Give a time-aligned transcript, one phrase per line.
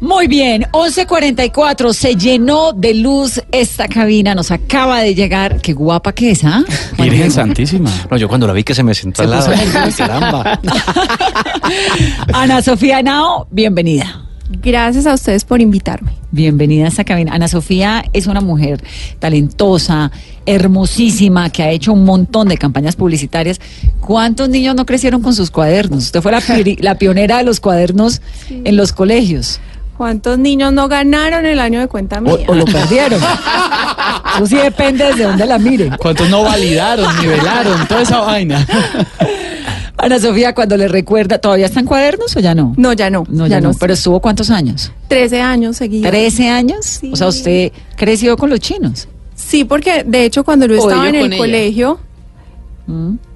[0.00, 6.12] Muy bien, 11.44, se llenó de luz esta cabina, nos acaba de llegar, qué guapa
[6.12, 6.64] que es, ¿ah?
[6.98, 7.90] Virgen Santísima.
[8.08, 9.52] No, yo cuando la vi que se me sentó al lado.
[9.96, 10.60] Caramba.
[12.32, 14.24] Ana Sofía Nao, bienvenida.
[14.62, 16.12] Gracias a ustedes por invitarme.
[16.30, 17.34] Bienvenida a esta cabina.
[17.34, 18.82] Ana Sofía es una mujer
[19.18, 20.10] talentosa,
[20.46, 23.60] hermosísima, que ha hecho un montón de campañas publicitarias.
[24.00, 26.04] ¿Cuántos niños no crecieron con sus cuadernos?
[26.04, 26.42] Usted fue la,
[26.78, 29.60] la pionera de los cuadernos en los colegios.
[29.98, 32.34] ¿Cuántos niños no ganaron el año de cuenta mía?
[32.46, 33.20] O, o lo perdieron.
[34.36, 35.90] Eso sí depende desde dónde la mire.
[35.98, 38.64] ¿Cuántos no validaron, nivelaron, toda esa vaina?
[39.96, 42.74] Ana Sofía, cuando le recuerda, ¿todavía está en cuadernos o ya no?
[42.76, 43.24] No, ya no.
[43.28, 43.72] No, ya, no.
[43.74, 44.92] Pero estuvo cuántos años?
[45.08, 46.12] 13 años seguidos.
[46.12, 46.86] ¿13 años?
[46.86, 47.10] Sí.
[47.12, 49.08] O sea, usted creció con los chinos.
[49.34, 51.38] Sí, porque de hecho cuando yo estaba en el ella.
[51.38, 51.98] colegio,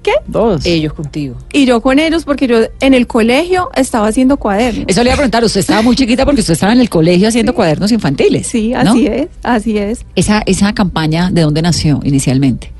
[0.01, 0.13] ¿qué?
[0.27, 0.65] Dos.
[0.65, 1.35] Ellos contigo.
[1.51, 4.85] Y yo con ellos porque yo en el colegio estaba haciendo cuadernos.
[4.87, 7.27] Eso le iba a preguntar, usted estaba muy chiquita porque usted estaba en el colegio
[7.27, 8.47] haciendo cuadernos infantiles.
[8.47, 8.79] Sí, ¿no?
[8.79, 10.05] así es, así es.
[10.15, 12.71] Esa, esa campaña, ¿de dónde nació inicialmente?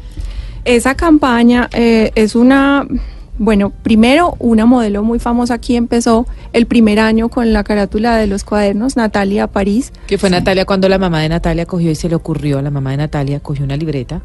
[0.65, 2.87] Esa campaña eh, es una,
[3.37, 8.27] bueno, primero una modelo muy famosa aquí empezó el primer año con la carátula de
[8.27, 9.91] los cuadernos, Natalia París.
[10.07, 12.91] Que fue Natalia cuando la mamá de Natalia cogió y se le ocurrió, la mamá
[12.91, 14.21] de Natalia cogió una libreta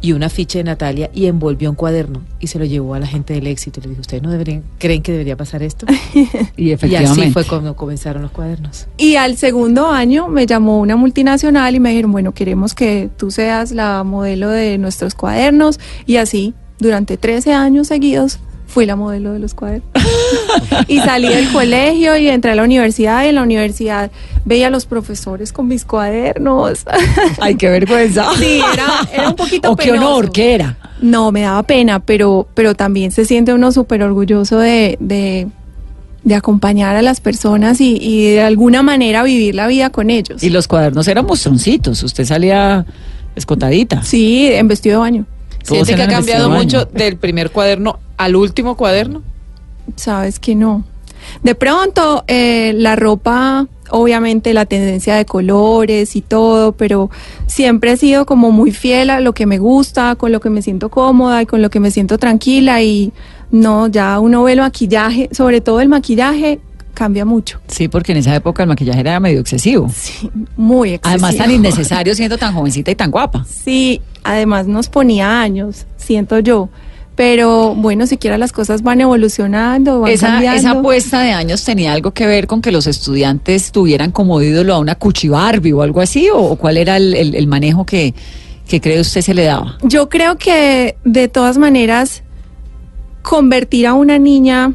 [0.00, 3.06] y una ficha de Natalia y envolvió un cuaderno y se lo llevó a la
[3.06, 3.80] gente del éxito.
[3.80, 5.86] Y le dijo, ¿ustedes no deberían, creen que debería pasar esto?
[6.56, 8.86] Y y así fue como comenzaron los cuadernos.
[8.96, 13.30] Y al segundo año me llamó una multinacional y me dijeron, bueno, queremos que tú
[13.30, 15.80] seas la modelo de nuestros cuadernos.
[16.06, 19.90] Y así, durante 13 años seguidos, fui la modelo de los cuadernos.
[20.88, 24.10] y salí del colegio y entré a la universidad y en la universidad
[24.44, 26.84] veía a los profesores con mis cuadernos.
[27.40, 28.30] Ay, qué vergüenza.
[28.38, 30.08] Sí, era, era un poquito O qué penoso.
[30.08, 30.78] honor, ¿qué era?
[31.02, 35.48] No, me daba pena, pero, pero también se siente uno súper orgulloso de, de,
[36.22, 40.42] de acompañar a las personas y, y de alguna manera vivir la vida con ellos.
[40.42, 42.86] Y los cuadernos eran monstruncitos, usted salía
[43.34, 44.02] escotadita.
[44.02, 45.26] Sí, en vestido de baño.
[45.62, 49.22] ¿Siente que ha cambiado mucho del primer cuaderno al último cuaderno?
[49.96, 50.84] Sabes que no.
[51.42, 57.10] De pronto, eh, la ropa, obviamente la tendencia de colores y todo, pero
[57.46, 60.60] siempre he sido como muy fiel a lo que me gusta, con lo que me
[60.60, 63.12] siento cómoda y con lo que me siento tranquila y
[63.50, 66.60] no, ya uno ve el maquillaje, sobre todo el maquillaje,
[66.92, 67.58] cambia mucho.
[67.68, 69.90] Sí, porque en esa época el maquillaje era medio excesivo.
[69.94, 71.24] Sí, muy excesivo.
[71.24, 73.46] Además tan innecesario siendo tan jovencita y tan guapa.
[73.48, 76.68] Sí, además nos ponía años, siento yo.
[77.20, 80.58] Pero bueno, siquiera las cosas van evolucionando, van Esa, cambiando.
[80.58, 84.72] esa apuesta de años tenía algo que ver con que los estudiantes tuvieran como ídolo
[84.74, 87.84] a una Cuchi Barbie o algo así, o, o cuál era el, el- el manejo
[87.84, 88.14] que,
[88.66, 89.76] que cree usted se le daba.
[89.82, 92.22] Yo creo que de todas maneras
[93.20, 94.72] convertir a una niña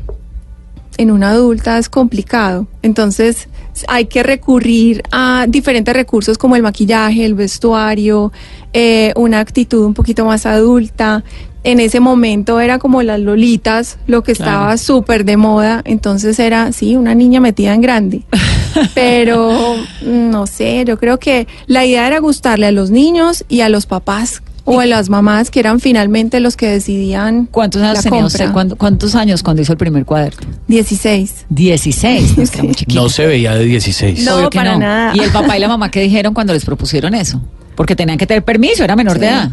[0.99, 2.67] en una adulta es complicado.
[2.83, 3.49] Entonces
[3.87, 8.31] hay que recurrir a diferentes recursos como el maquillaje, el vestuario,
[8.71, 11.23] eh, una actitud un poquito más adulta.
[11.65, 14.77] En ese momento era como las lolitas, lo que estaba Claro.
[14.77, 15.81] súper de moda.
[15.83, 18.21] Entonces era, sí, una niña metida en grande.
[18.93, 23.61] Pero mm, no sé, yo creo que la idea era gustarle a los niños y
[23.61, 27.97] a los papás o a las mamás que eran finalmente los que decidían ¿Cuántos años
[27.97, 28.51] la tenía usted?
[28.51, 30.47] ¿Cuándo- ¿Cuántos años cuando hizo el primer cuaderno?
[30.67, 31.45] 16.
[31.49, 32.85] 16, no Sí.
[32.93, 34.23] No se veía de 16.
[34.25, 35.15] No, Obvio que para nada.
[35.15, 37.39] ¿Y el papá y la mamá qué dijeron cuando les propusieron eso?
[37.75, 39.51] Porque tenían que tener permiso, era menor de edad.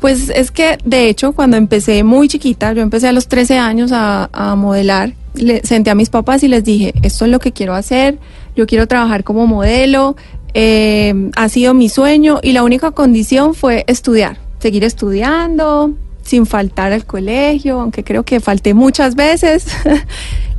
[0.00, 3.90] Pues es que, de hecho, cuando empecé muy chiquita, yo empecé a los 13 años
[3.92, 7.74] a, modelar, le senté a mis papás y les dije, esto es lo que quiero
[7.74, 8.18] hacer,
[8.56, 10.16] yo quiero trabajar como modelo,
[10.54, 16.92] eh, ha sido mi sueño y la única condición fue estudiar, seguir estudiando sin faltar
[16.92, 19.66] al colegio, aunque creo que falté muchas veces.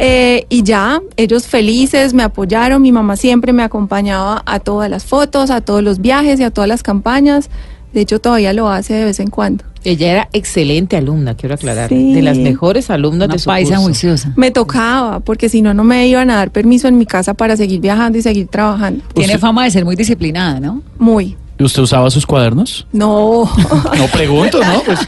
[0.04, 5.06] Eh, y ya, ellos felices, me apoyaron, mi mamá siempre me acompañaba a todas las
[5.06, 7.52] fotos, a todos los viajes y a todas las campañas.
[7.94, 9.64] De hecho, todavía lo hace de vez en cuando.
[9.84, 11.90] Ella era excelente alumna, quiero aclarar.
[11.90, 12.14] Sí.
[12.14, 13.84] De las mejores alumnas Una de su paisa curso.
[13.86, 14.34] juiciosa.
[14.36, 17.58] Me tocaba, porque si no, no me iban a dar permiso en mi casa para
[17.58, 19.04] seguir viajando y seguir trabajando.
[19.16, 20.84] Tiene fama de ser muy disciplinada, ¿no?
[21.00, 21.36] Muy.
[21.62, 22.88] ¿Y usted usaba sus cuadernos?
[22.92, 23.48] No.
[23.98, 24.82] No pregunto, ¿no?
[24.82, 25.00] Pues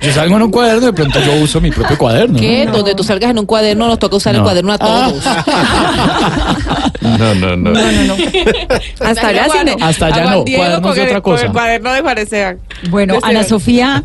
[0.00, 2.38] yo salgo en un cuaderno, de pronto yo uso mi propio cuaderno.
[2.38, 2.64] ¿Qué?
[2.64, 2.72] ¿no?
[2.72, 4.44] Donde tú salgas en un cuaderno nos toca usar el No.
[4.44, 5.22] cuaderno a todos.
[7.02, 7.56] No, no, no.
[7.56, 8.14] No, no, no.
[9.04, 9.84] Hasta allá sí no.
[9.84, 11.52] Hasta allá no, cuadernos de otra cosa.
[11.52, 12.58] cuaderno de parecer.
[12.88, 14.02] Bueno, Ana Sofía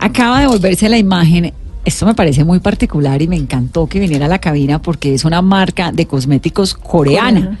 [0.00, 1.52] acaba de volverse la imagen.
[1.84, 5.24] Esto me parece muy particular y me encantó que viniera a la cabina porque es
[5.24, 7.40] una marca de cosméticos coreana.
[7.40, 7.58] Coreana.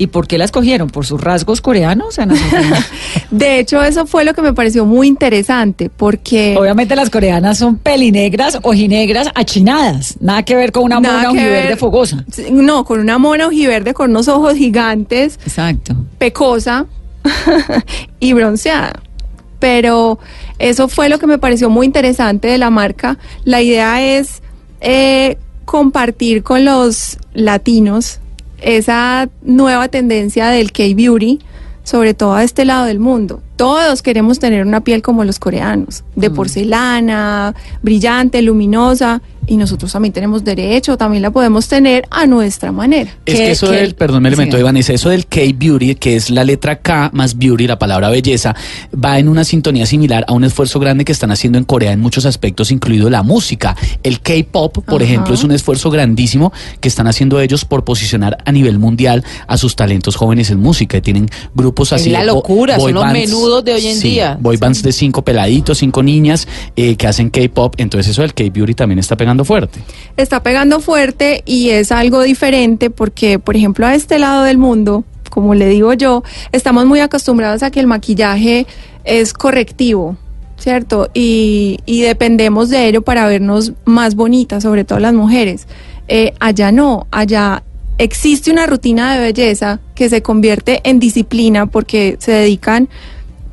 [0.00, 0.88] ¿Y por qué la escogieron?
[0.88, 2.34] ¿Por sus rasgos coreanos, Ana?
[3.32, 6.56] De hecho, eso fue lo que me pareció muy interesante porque...
[6.56, 10.16] Obviamente las coreanas son pelinegras, ojinegras, achinadas.
[10.20, 11.76] Nada que ver con una Nada mona ojiverde ver.
[11.76, 12.24] fogosa.
[12.52, 15.96] No, con una mona ojiverde con unos ojos gigantes, Exacto.
[16.18, 16.86] pecosa
[18.20, 19.02] y bronceada.
[19.58, 20.20] Pero
[20.60, 23.18] eso fue lo que me pareció muy interesante de la marca.
[23.44, 24.42] La idea es
[24.80, 28.20] eh, compartir con los latinos
[28.60, 31.40] esa nueva tendencia del K-Beauty,
[31.84, 33.42] sobre todo a este lado del mundo.
[33.58, 40.12] Todos queremos tener una piel como los coreanos, de porcelana, brillante, luminosa, y nosotros también
[40.12, 43.10] tenemos derecho, también la podemos tener a nuestra manera.
[43.24, 44.60] Es ¿Qué- que eso del, perdón, me elemento Sí.
[44.60, 48.54] Iván, es eso del K-Beauty, que es la letra K más beauty, la palabra belleza,
[48.94, 52.00] va en una sintonía similar a un esfuerzo grande que están haciendo en Corea en
[52.00, 53.74] muchos aspectos, incluido la música.
[54.02, 55.04] El K-Pop, por Ajá.
[55.04, 59.56] ejemplo, es un esfuerzo grandísimo que están haciendo ellos por posicionar a nivel mundial a
[59.56, 60.98] sus talentos jóvenes en música.
[60.98, 62.10] Y tienen grupos Es así.
[62.10, 63.14] la de bo- locura, boy son los bands,
[63.62, 64.36] de hoy en sí, día.
[64.40, 66.46] Boy bands de cinco peladitos, cinco niñas
[66.76, 67.74] eh, que hacen K-Pop.
[67.78, 69.80] Entonces eso del K-Beauty también está pegando fuerte.
[70.16, 75.04] está pegando fuerte y es algo diferente porque, por ejemplo, a este lado del mundo,
[75.30, 76.22] como le digo yo,
[76.52, 78.66] estamos muy acostumbrados a que el maquillaje
[79.04, 80.16] es correctivo,
[80.58, 81.08] ¿cierto?
[81.14, 85.66] Y, y dependemos de ello para vernos más bonitas, sobre todo las mujeres.
[86.08, 87.62] Eh, allá no, allá
[87.98, 92.88] existe una rutina de belleza que se convierte en disciplina porque se dedican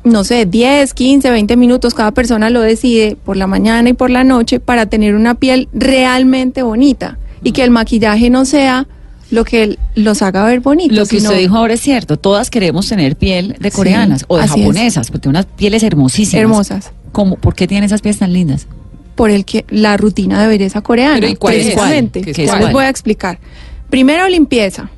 [0.06, 4.08] no sé, 10, 15, 20 minutos, cada persona lo decide por la mañana y por
[4.10, 8.86] la noche para tener una piel realmente bonita y que el maquillaje no sea
[9.30, 10.96] lo que los haga ver bonitos.
[10.96, 12.16] Lo que sino usted dijo ahora es cierto.
[12.16, 14.66] Todas queremos tener piel de Sí, coreanas o de así es.
[14.66, 16.40] japonesas, porque unas pieles hermosísimas.
[16.40, 17.36] hermosas ¿Cómo?
[17.36, 18.66] ¿Por qué tienen esas pieles tan lindas?
[19.16, 21.14] por el que la rutina de belleza coreana.
[21.14, 21.62] Pero, ¿y cuál es?
[21.64, 21.70] ¿Qué
[22.44, 22.60] es cuál?
[22.60, 23.38] les voy a explicar.
[23.88, 24.90] Primero limpieza,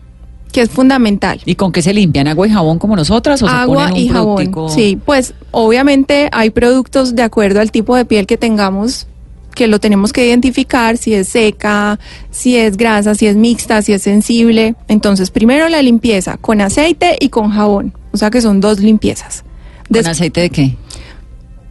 [0.53, 1.41] que es fundamental.
[1.45, 2.27] ¿Y con qué se limpian?
[2.29, 4.71] ¿Agua y jabón como nosotras o se agua ponen un y jabón.
[4.71, 9.07] Sí, pues obviamente hay productos de acuerdo al tipo de piel que tengamos
[9.55, 11.99] que lo tenemos que identificar si es seca,
[12.31, 14.77] si es grasa, si es mixta, si es sensible.
[14.87, 17.93] Entonces, primero la limpieza con aceite y con jabón.
[18.13, 19.43] O sea que son dos limpiezas.
[19.89, 20.77] ¿Con Des- aceite de qué?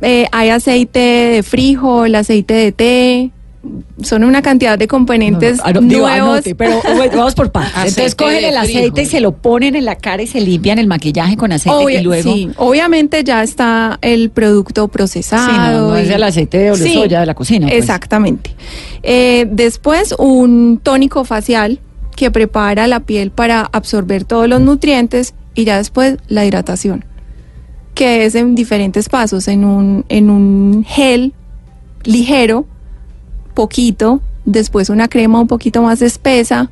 [0.02, 3.32] eh, hay aceite de frijol, aceite de té.
[4.02, 6.10] Son una cantidad de componentes Ah, no, nuevos.
[6.10, 6.80] anote, pero
[7.16, 7.74] vamos por partes.
[7.90, 10.88] Entonces cogen el aceite y se lo ponen en la cara y se limpian el
[10.88, 12.34] maquillaje con aceite Obvia- y luego...
[12.34, 15.82] sí, obviamente ya está el producto Sí, procesado.
[15.82, 17.68] no, no es y- el aceite de Sí, de la cocina.
[17.68, 17.80] pues.
[17.80, 18.56] Exactamente.
[19.04, 21.80] Eh, después, un tónico facial
[22.16, 27.06] que prepara la piel para absorber todos los nutrientes y ya después la hidratación,
[27.94, 31.34] que es en diferentes pasos, en un, en un gel
[32.04, 32.66] ligero,
[33.62, 36.70] poquito, después una crema un poquito más espesa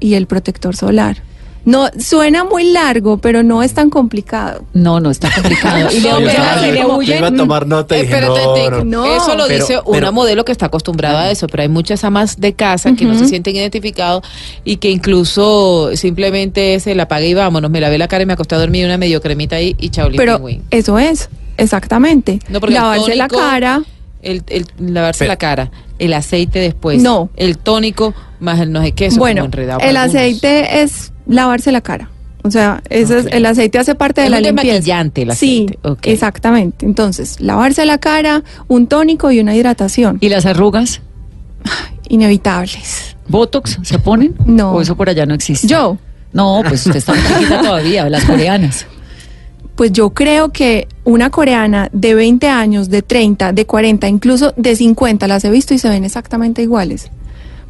[0.00, 1.16] y el protector solar.
[1.64, 4.62] No, suena muy largo, pero no es tan complicado.
[4.72, 5.88] No, no, está complicado.
[5.96, 8.84] y le a tomar nota y dije, Espérate, no, Tic, no.
[8.84, 9.16] no.
[9.16, 12.04] Eso lo Pero- dice pero- una modelo que está acostumbrada a eso, pero hay muchas
[12.04, 14.22] amas de casa que no se sienten identificados
[14.64, 18.34] y que incluso simplemente se la apaga y vámonos, me lavé la cara y me
[18.34, 20.38] acosté a dormir una medio cremita ahí y chao, Pero
[20.70, 22.38] eso es, exactamente.
[22.48, 23.82] No, Lavarse la tónico- cara.
[24.26, 27.30] El, el lavarse Pero- la cara, el aceite después, No.
[27.36, 30.14] el tónico más el no sé qué, eso bueno, como enredado el algunos.
[30.14, 32.10] aceite es lavarse la cara.
[32.42, 34.66] O sea, eso es- el aceite hace parte de Es la limpieza.
[34.74, 36.86] desmaquillante el aceite, Sí, exactamente.
[36.86, 40.18] Entonces, lavarse la cara, un tónico y una hidratación.
[40.20, 41.00] ¿Y las arrugas?
[42.08, 43.16] Inevitables.
[43.28, 44.34] ¿Botox se ponen?
[44.44, 44.72] No.
[44.72, 45.66] ¿O eso por allá no existe?
[45.66, 45.98] Yo,
[46.32, 48.86] No, pues usted está muy chiquita todavía, las coreanas.
[49.76, 54.74] Pues yo creo que una coreana de 20 años, de 30, de 40, incluso de
[54.74, 57.10] 50, las he visto y se ven exactamente iguales.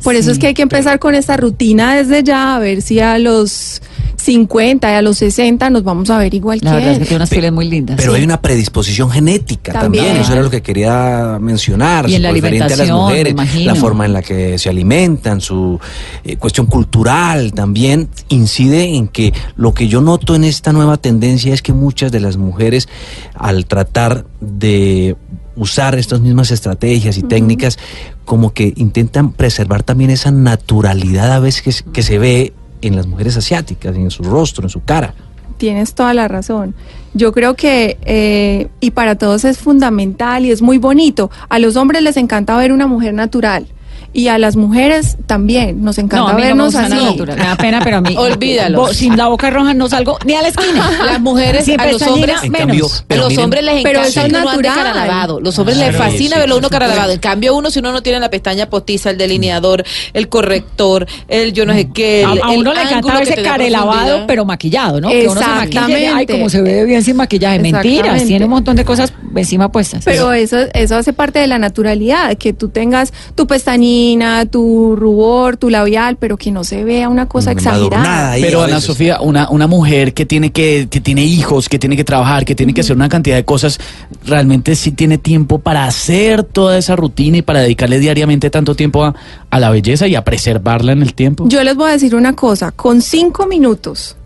[0.02, 3.00] Por eso es que hay que empezar con esta rutina desde ya, a ver si
[3.00, 3.82] a los
[4.26, 7.04] 50 y a los 60 nos vamos a ver igual La que verdad es que
[7.04, 7.96] tiene unas pieles muy lindas.
[7.96, 8.18] Pero Sí.
[8.18, 10.04] hay una predisposición genética también.
[10.04, 10.22] También.
[10.22, 12.10] eso era lo que quería mencionar.
[12.10, 15.78] Y en la referente a las mujeres, la forma en la que se alimentan, su
[16.24, 21.54] eh, cuestión cultural también incide en que lo que yo noto en esta nueva tendencia
[21.54, 22.88] es que muchas de las mujeres
[23.34, 25.16] al tratar de
[25.54, 27.78] usar estas mismas estrategias y técnicas
[28.26, 32.52] como que intentan preservar también esa naturalidad a veces que se ve
[32.82, 35.14] en las mujeres asiáticas, en su rostro, en su cara.
[35.58, 36.74] tienes toda la razón.
[37.14, 41.30] Yo creo que, eh, y para todos es fundamental y es muy bonito.
[41.48, 43.66] A los hombres les encanta ver una mujer natural.
[44.16, 46.94] Y a las mujeres también, nos encanta no me vernos gusta así.
[46.94, 47.36] nada natural.
[47.38, 48.14] Me da pena, pero a mí.
[48.18, 48.88] Olvídalo.
[48.94, 50.90] sin la boca roja no salgo ni a la esquina.
[51.04, 52.66] Las mujeres, a los hombres, En menos.
[52.66, 55.38] cambio, pero los miren- hombres les Pero encanta eso es que uno ande natural.
[55.42, 57.12] Los hombres les fascina sí, verlo uno cara lavado.
[57.12, 61.52] En cambio, uno, si uno no tiene la pestaña postiza, el delineador, el corrector, el
[61.52, 62.24] yo no sé qué.
[62.26, 65.08] A, el- a uno el le encanta verse lavado, pero maquillado, ¿no?
[65.10, 65.78] Que uno se maquille.
[65.78, 66.32] Ay, Exactamente.
[66.32, 67.58] como se ve bien sin maquillaje.
[67.58, 70.04] Mentiras, tiene un montón de cosas encima puestas.
[70.06, 73.46] Pero eso, eso hace parte de la naturalidad, que tú tengas tu
[74.06, 78.30] pestañina, tu rubor, tu labial, pero que no se vea una cosa Embadurnada exagerada.
[78.32, 78.80] ahí Pero a Ana.
[78.80, 82.54] Sofía, una, una mujer que tiene que, que tiene hijos, que tiene que trabajar, que
[82.54, 83.78] tiene que hacer una cantidad de cosas,
[84.24, 89.04] realmente sí tiene tiempo para hacer toda esa rutina y para dedicarle diariamente tanto tiempo
[89.04, 89.14] a,
[89.50, 91.48] a la belleza y a preservarla en el tiempo.
[91.48, 94.16] Yo les voy a decir una cosa, con cinco minutos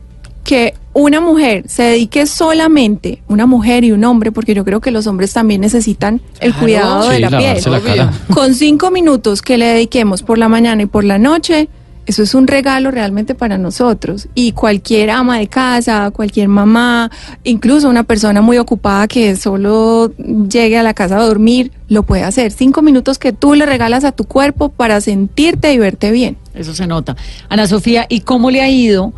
[0.45, 4.91] que una mujer se dedique solamente, una mujer y un hombre, porque yo creo que
[4.91, 6.59] los hombres también necesitan el Claro.
[6.65, 7.97] cuidado de Sí, la piel.
[7.97, 8.13] la.
[8.35, 11.69] Con cinco minutos que le dediquemos por la mañana y por la noche,
[12.07, 14.27] eso es un regalo realmente para nosotros.
[14.35, 17.09] Y cualquier ama de casa, cualquier mamá,
[17.45, 20.11] incluso una persona muy ocupada que solo
[20.49, 22.51] llegue a la casa a dormir, lo puede hacer.
[22.51, 26.37] Cinco minutos que tú le regalas a tu cuerpo para sentirte y verte bien.
[26.53, 27.15] Eso se nota.
[27.49, 29.13] Ana Sofía, ¿y cómo le ha ido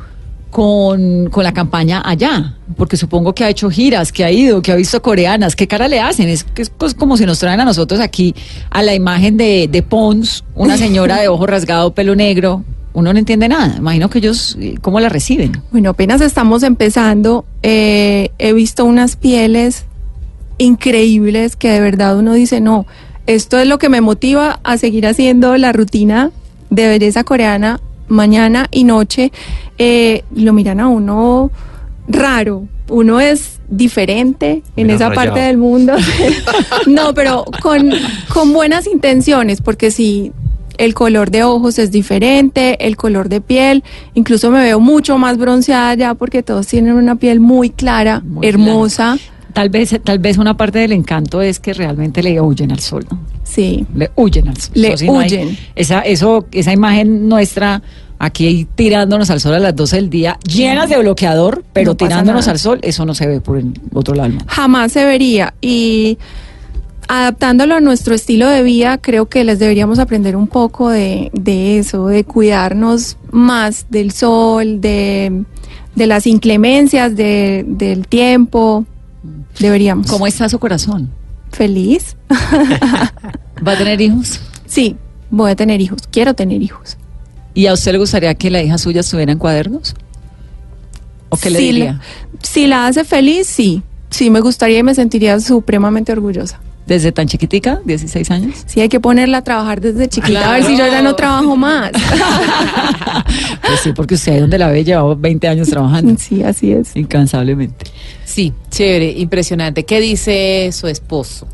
[0.52, 2.54] con, con la campaña allá?
[2.76, 5.56] Porque supongo que ha hecho giras, que ha ido, que ha visto coreanas.
[5.56, 6.28] ¿Qué cara le hacen?
[6.28, 8.34] Es, es pues como si nos traen a nosotros aquí
[8.70, 12.62] a la imagen de, de Pons, una señora de ojo rasgado, pelo negro.
[12.92, 13.74] Uno no entiende nada.
[13.78, 15.62] Imagino que ellos, eh, ¿cómo la reciben?
[15.72, 17.46] Bueno, apenas estamos empezando.
[17.62, 19.86] eh, he visto unas pieles
[20.58, 22.86] increíbles que de verdad uno dice, no,
[23.26, 26.30] esto es lo que me motiva a seguir haciendo la rutina
[26.68, 27.80] de belleza coreana
[28.12, 29.32] mañana y noche.
[29.78, 31.50] Eh, lo miran a uno
[32.08, 32.66] raro.
[32.88, 35.26] Uno es diferente en Mira, esa rayado.
[35.26, 35.94] parte del mundo.
[36.86, 37.90] no, pero con,
[38.32, 40.32] con buenas intenciones, porque si
[40.78, 43.82] el color de ojos es diferente, el color de piel,
[44.14, 48.46] incluso me veo mucho más bronceada ya porque todos tienen una piel muy clara, Muy
[48.46, 49.18] hermosa.
[49.52, 53.04] Tal vez, tal vez una parte del encanto es que realmente le huyen al sol,
[53.10, 53.18] ¿no?
[53.44, 53.84] Sí.
[53.94, 54.70] Le huyen al sol.
[54.74, 55.58] Le Eso sí, no hay- huyen.
[55.74, 57.82] esa, eso, esa imagen nuestra
[58.18, 62.46] aquí tirándonos al sol a las 12 del día, llenas de bloqueador, pero No tirándonos
[62.48, 64.34] al sol, eso no se ve por el otro lado.
[64.46, 65.54] Jamás se vería.
[65.60, 66.18] Y
[67.08, 71.78] adaptándolo a nuestro estilo de vida, creo que les deberíamos aprender un poco de, de
[71.78, 75.42] eso, de cuidarnos más del sol, de,
[75.96, 78.86] de las inclemencias de- del tiempo.
[79.58, 80.06] Deberíamos.
[80.08, 81.10] ¿Cómo está su corazón?
[81.50, 82.16] ¿Feliz?
[83.66, 84.40] ¿Va a tener hijos?
[84.66, 84.96] Sí,
[85.30, 86.00] voy a tener hijos.
[86.10, 86.96] Quiero tener hijos.
[87.54, 89.94] ¿Y a usted le gustaría que la hija suya estuviera en cuadernos?
[91.28, 91.92] ¿O qué le Si diría?
[91.92, 92.00] la-
[92.42, 93.82] si la hace feliz, sí.
[94.10, 96.60] Sí, me gustaría y me sentiría supremamente orgullosa.
[96.86, 98.64] ¿Desde tan chiquitica, 16 años?
[98.66, 101.56] Sí, hay que ponerla a trabajar desde chiquita, a ver si yo ya no trabajo
[101.56, 101.92] más.
[103.66, 106.14] Pues sí, porque usted ahí donde la ve llevaba 20 años trabajando.
[106.18, 106.94] sí, así es.
[106.94, 107.86] Incansablemente.
[108.24, 109.84] Sí, chévere, impresionante.
[109.84, 111.46] ¿Qué dice su esposo?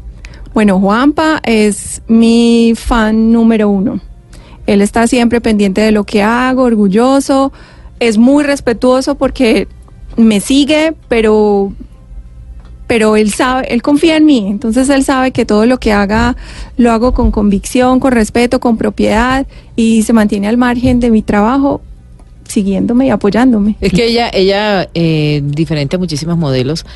[0.55, 4.01] Bueno, Juanpa es mi fan número uno.
[4.67, 7.53] Él está siempre pendiente de lo que hago, orgulloso,
[8.01, 9.69] es muy respetuoso porque
[10.17, 11.73] me sigue, pero
[12.89, 16.37] pero él sabe, él confía en mí, entonces él sabe que todo lo que haga
[16.77, 21.23] lo hago con convicción, con respeto, con propiedad y se mantiene al margen de mi
[21.23, 21.83] trabajo,
[22.49, 23.77] siguiéndome y apoyándome.
[23.81, 26.87] Es que ella, ella, eh, diferente a muchísimos modelos,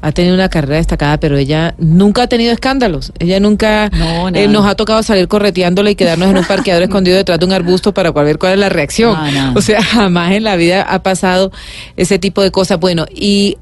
[0.00, 3.12] ha tenido una carrera destacada, pero ella nunca ha tenido escándalos.
[3.18, 7.16] Ella nunca No, eh, nos ha tocado salir correteándola y quedarnos en un parqueador escondido
[7.18, 9.16] detrás de un arbusto para ver cuál es la reacción.
[9.32, 9.52] No.
[9.54, 11.52] O sea, jamás en la vida ha pasado
[11.96, 12.80] ese tipo de cosas.
[12.80, 13.58] Bueno, y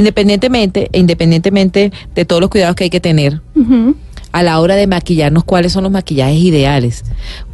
[0.00, 3.40] independientemente, e independientemente de todos los cuidados que hay que tener,
[4.32, 7.04] a la hora de maquillarnos cuáles son los maquillajes ideales,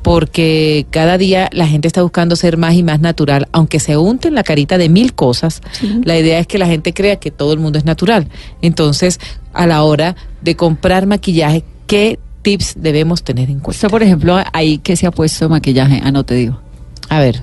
[0.02, 4.34] porque cada día la gente está buscando ser más y más natural, aunque se unten
[4.34, 5.62] la carita de mil cosas,
[6.04, 8.28] la idea es que la gente crea que todo el mundo es natural.
[8.62, 9.20] Entonces,
[9.52, 13.76] a la hora de comprar maquillaje, ¿qué tips debemos tener en cuenta?
[13.76, 16.60] Usted, por ejemplo, ahí que se ha puesto maquillaje, ah, no te digo.
[17.08, 17.42] A ver,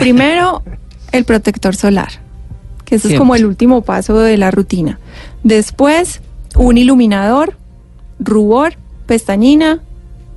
[0.00, 0.62] Primero,
[1.12, 2.08] el protector solar,
[2.90, 4.98] que ese es como el último paso de la rutina.
[5.44, 6.20] Después,
[6.56, 7.56] un iluminador,
[8.18, 8.74] rubor,
[9.06, 9.80] pestañina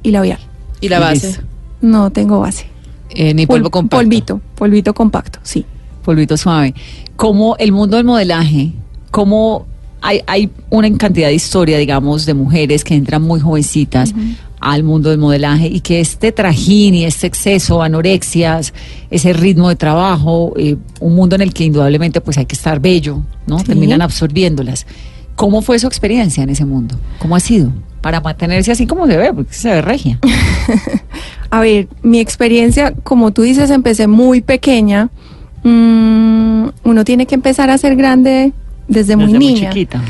[0.03, 0.39] y labial.
[0.79, 1.27] ¿y la base?
[1.27, 1.43] listo.
[1.81, 2.67] No tengo base.
[3.09, 3.97] Eh, ni polvo Pol- compacto.
[4.03, 5.65] Polvito, polvito compacto, sí.
[6.05, 6.73] polvito suave.
[7.15, 8.71] Como el mundo del modelaje,
[9.11, 9.65] como
[10.01, 14.13] hay, hay una cantidad de historia, digamos, de mujeres que entran muy jovencitas
[14.63, 18.73] al mundo del modelaje y que este trajín y este exceso, anorexias,
[19.11, 22.79] ese ritmo de trabajo, eh, un mundo en el que indudablemente pues hay que estar
[22.79, 23.59] bello, ¿no?
[23.59, 23.65] Sí.
[23.65, 24.85] Terminan absorbiéndolas.
[25.35, 26.95] ¿Cómo fue su experiencia en ese mundo?
[27.19, 27.71] ¿Cómo ha sido?
[28.01, 30.19] Para mantenerse así como se ve, porque se ve regia.
[31.49, 35.09] A ver, mi experiencia, como tú dices, empecé muy pequeña.
[35.63, 38.53] Mm, uno tiene que empezar a ser grande
[38.87, 39.69] desde, muy Desde niña.
[39.69, 40.01] chiquita.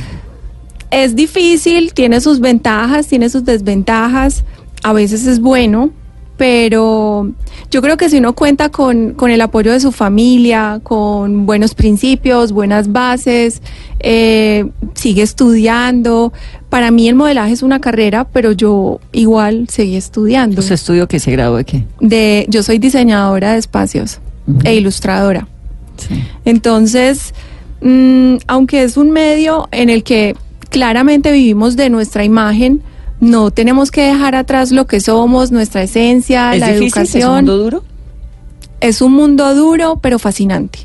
[0.93, 4.43] Es difícil, tiene sus ventajas, tiene sus desventajas,
[4.83, 5.91] a veces es bueno,
[6.37, 7.31] pero
[7.71, 11.73] yo creo que si uno cuenta con, con el apoyo de su familia, con buenos
[11.73, 13.61] principios, buenas bases,
[13.99, 16.33] eh, sigue estudiando.
[16.69, 20.59] Para mí el modelaje es una carrera, pero yo igual seguí estudiando.
[20.59, 21.85] ¿Usted estudió que se graduó de qué?
[21.99, 24.19] De, yo soy diseñadora de espacios
[24.63, 25.47] e ilustradora.
[25.97, 26.23] Sí.
[26.45, 27.33] Entonces,
[27.81, 30.35] mm, aunque es un medio en el que
[30.73, 32.81] claramente vivimos de nuestra imagen,
[33.21, 36.87] no tenemos que dejar atrás lo que somos, nuestra esencia, ¿Es la difícil?
[36.87, 37.35] ¿Es un educación.
[37.35, 37.83] mundo duro?
[38.81, 40.79] Es un mundo duro, pero fascinante.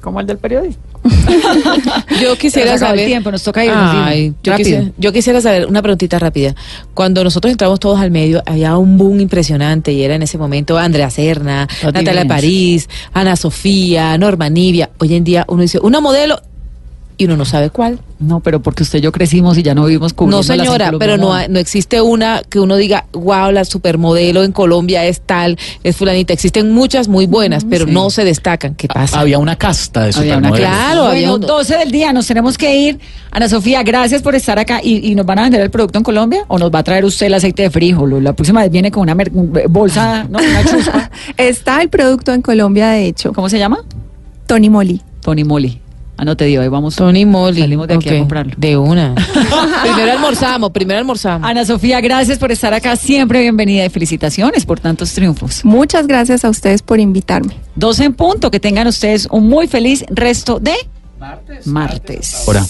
[0.00, 0.82] Como el del periodismo.
[2.22, 3.06] Yo quisiera el saber.
[3.06, 4.56] tiempo, nos toca irnos, Ay, yo, rápido.
[4.56, 6.54] quisiera, yo quisiera saber una preguntita rápida.
[6.94, 10.76] Cuando nosotros entramos todos al medio, había un boom impresionante y era en ese momento
[10.78, 12.26] Andrea Serna, Natalia.
[12.26, 14.90] París, Ana Sofía, Norma Nivia.
[14.98, 16.40] Hoy en día uno dice una modelo
[17.18, 17.98] y uno no sabe cuál.
[18.20, 21.16] No, pero porque usted y yo crecimos y ya no vivimos cubriendo No, señora, pero
[21.16, 25.56] no, hay- no existe una que uno diga, wow, la supermodelo en Colombia es tal,
[25.84, 26.32] es fulanita.
[26.32, 27.90] Existen muchas muy buenas, pero sí.
[27.92, 28.74] no se destacan.
[28.74, 29.20] ¿Qué pasa?
[29.20, 30.68] Había una casta de Había una supermodelos.
[30.70, 32.98] Claro, Bueno, había un- 12 del día, nos tenemos que ir.
[33.30, 34.80] Ana Sofía, gracias por estar acá.
[34.82, 36.44] ¿Y, y nos van a vender el producto en Colombia?
[36.48, 38.22] ¿O nos va a traer usted el aceite de frijol?
[38.24, 39.30] La próxima vez viene con una mer-
[39.68, 40.38] bolsa, ¿no?
[40.38, 41.10] Una chuspa.
[41.36, 43.78] Está el producto en Colombia, de hecho, ¿Cómo se llama?
[44.46, 45.02] Tony Moly.
[45.20, 45.80] Tony Moly.
[46.20, 46.96] Ah, no te digo, ahí vamos.
[46.96, 47.60] Tony Moly.
[47.60, 48.52] Salimos de aquí a comprarlo.
[48.56, 49.14] De una.
[49.84, 51.48] primero almorzamos, primero almorzamos.
[51.48, 52.96] Ana Sofía, gracias por estar acá.
[52.96, 55.64] Siempre bienvenida y felicitaciones por tantos triunfos.
[55.64, 57.54] Muchas gracias a ustedes por invitarme.
[57.76, 58.50] 12 en punto.
[58.50, 60.74] Que tengan ustedes un muy feliz resto de
[61.64, 62.48] martes.
[62.48, 62.64] Ahora.